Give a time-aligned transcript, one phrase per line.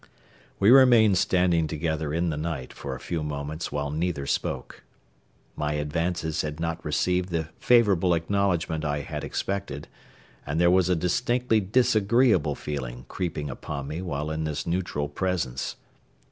[0.59, 4.81] We remained standing together in the night for a few moments while neither spoke.
[5.55, 9.87] My advances had not received the favorable acknowledgment I had expected,
[10.43, 15.75] and there was a distinctly disagreeable feeling creeping upon me while in this neutral presence.